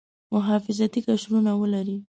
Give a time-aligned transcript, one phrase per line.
[0.33, 1.97] محافظتي قشرونه ولري.